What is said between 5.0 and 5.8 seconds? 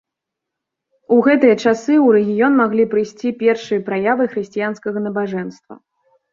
набажэнства.